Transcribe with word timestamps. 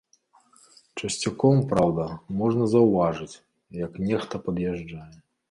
Часцяком, 1.01 1.61
праўда, 1.73 2.07
можна 2.41 2.63
заўважыць, 2.73 3.35
як 3.85 4.01
нехта 4.09 4.43
пад'язджае. 4.49 5.07